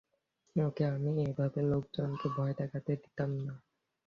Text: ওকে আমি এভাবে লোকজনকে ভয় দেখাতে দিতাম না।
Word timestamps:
ওকে 0.55 0.83
আমি 0.87 1.11
এভাবে 1.23 1.59
লোকজনকে 1.71 2.27
ভয় 2.35 2.53
দেখাতে 2.59 2.91
দিতাম 2.95 3.31
না। 3.39 3.53